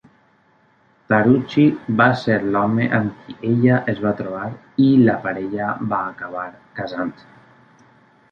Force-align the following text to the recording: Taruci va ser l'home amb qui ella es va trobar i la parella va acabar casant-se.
Taruci 1.11 1.65
va 1.99 2.07
ser 2.21 2.37
l'home 2.55 2.87
amb 2.99 3.19
qui 3.27 3.35
ella 3.51 3.77
es 3.93 4.01
va 4.05 4.13
trobar 4.23 4.47
i 4.85 4.89
la 5.11 5.17
parella 5.27 5.67
va 5.93 5.99
acabar 6.15 6.47
casant-se. 6.81 7.29